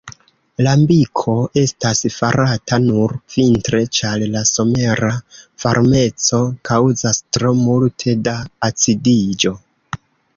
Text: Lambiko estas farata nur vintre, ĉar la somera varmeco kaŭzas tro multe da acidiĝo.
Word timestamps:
Lambiko 0.65 1.33
estas 1.63 1.99
farata 2.13 2.79
nur 2.85 3.13
vintre, 3.33 3.81
ĉar 3.97 4.23
la 4.35 4.41
somera 4.51 5.11
varmeco 5.65 6.39
kaŭzas 6.71 7.21
tro 7.37 7.53
multe 7.61 8.17
da 8.29 8.35
acidiĝo. 8.69 9.53